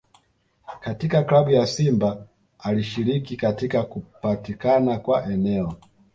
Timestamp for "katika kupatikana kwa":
3.37-5.25